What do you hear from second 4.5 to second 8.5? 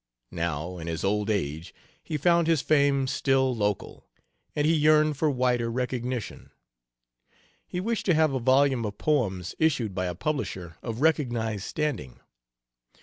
and he yearned for wider recognition. He wished to have a